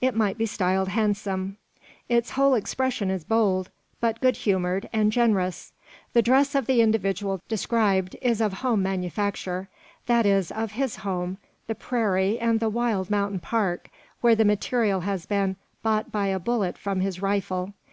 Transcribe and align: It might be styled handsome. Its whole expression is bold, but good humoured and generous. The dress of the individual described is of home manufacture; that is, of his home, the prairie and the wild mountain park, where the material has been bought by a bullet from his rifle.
It 0.00 0.14
might 0.14 0.38
be 0.38 0.46
styled 0.46 0.90
handsome. 0.90 1.56
Its 2.08 2.30
whole 2.30 2.54
expression 2.54 3.10
is 3.10 3.24
bold, 3.24 3.70
but 4.00 4.20
good 4.20 4.36
humoured 4.36 4.88
and 4.92 5.10
generous. 5.10 5.72
The 6.12 6.22
dress 6.22 6.54
of 6.54 6.66
the 6.66 6.80
individual 6.80 7.40
described 7.48 8.14
is 8.22 8.40
of 8.40 8.52
home 8.52 8.84
manufacture; 8.84 9.68
that 10.06 10.26
is, 10.26 10.52
of 10.52 10.70
his 10.78 10.94
home, 10.98 11.38
the 11.66 11.74
prairie 11.74 12.38
and 12.38 12.60
the 12.60 12.70
wild 12.70 13.10
mountain 13.10 13.40
park, 13.40 13.90
where 14.20 14.36
the 14.36 14.44
material 14.44 15.00
has 15.00 15.26
been 15.26 15.56
bought 15.82 16.12
by 16.12 16.28
a 16.28 16.38
bullet 16.38 16.78
from 16.78 17.00
his 17.00 17.20
rifle. 17.20 17.72